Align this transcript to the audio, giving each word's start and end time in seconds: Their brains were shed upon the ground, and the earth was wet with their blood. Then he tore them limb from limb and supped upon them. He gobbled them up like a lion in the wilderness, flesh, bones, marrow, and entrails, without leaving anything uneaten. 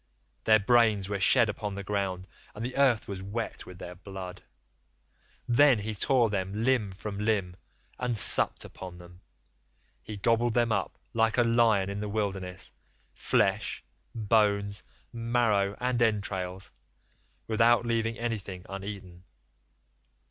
Their 0.45 0.57
brains 0.57 1.09
were 1.09 1.19
shed 1.19 1.47
upon 1.47 1.75
the 1.75 1.83
ground, 1.83 2.27
and 2.55 2.65
the 2.65 2.75
earth 2.75 3.07
was 3.07 3.21
wet 3.21 3.67
with 3.67 3.77
their 3.77 3.93
blood. 3.93 4.41
Then 5.47 5.77
he 5.77 5.93
tore 5.93 6.31
them 6.31 6.63
limb 6.63 6.91
from 6.91 7.19
limb 7.19 7.55
and 7.99 8.17
supped 8.17 8.65
upon 8.65 8.97
them. 8.97 9.21
He 10.01 10.17
gobbled 10.17 10.55
them 10.55 10.71
up 10.71 10.97
like 11.13 11.37
a 11.37 11.43
lion 11.43 11.87
in 11.91 11.99
the 11.99 12.09
wilderness, 12.09 12.71
flesh, 13.13 13.83
bones, 14.15 14.81
marrow, 15.13 15.77
and 15.79 16.01
entrails, 16.01 16.71
without 17.45 17.85
leaving 17.85 18.17
anything 18.17 18.65
uneaten. 18.67 19.23